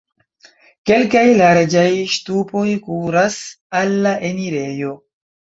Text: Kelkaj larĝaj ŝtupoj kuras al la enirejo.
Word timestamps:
Kelkaj 0.89 1.25
larĝaj 1.41 1.83
ŝtupoj 2.15 2.65
kuras 2.87 3.39
al 3.81 3.95
la 4.07 4.19
enirejo. 4.31 4.99